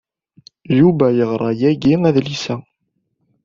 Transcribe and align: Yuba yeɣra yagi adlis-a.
Yuba 0.79 1.05
yeɣra 1.17 1.49
yagi 1.61 1.95
adlis-a. 2.09 2.55